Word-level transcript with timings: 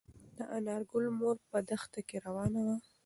د 0.37 0.39
انارګل 0.57 1.05
مور 1.19 1.37
په 1.49 1.57
دښته 1.69 2.01
کې 2.07 2.17
روانه 2.25 2.59
وه. 2.65 2.75